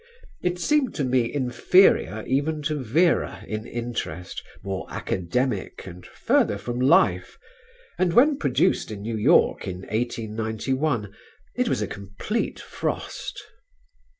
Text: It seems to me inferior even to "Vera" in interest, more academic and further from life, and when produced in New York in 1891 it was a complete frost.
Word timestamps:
It 0.41 0.57
seems 0.57 0.95
to 0.95 1.03
me 1.03 1.31
inferior 1.31 2.23
even 2.25 2.63
to 2.63 2.79
"Vera" 2.83 3.45
in 3.47 3.67
interest, 3.67 4.41
more 4.63 4.87
academic 4.89 5.85
and 5.85 6.07
further 6.07 6.57
from 6.57 6.79
life, 6.81 7.37
and 7.99 8.11
when 8.13 8.39
produced 8.39 8.89
in 8.89 9.03
New 9.03 9.15
York 9.15 9.67
in 9.67 9.81
1891 9.81 11.15
it 11.55 11.69
was 11.69 11.83
a 11.83 11.87
complete 11.87 12.59
frost. 12.59 13.43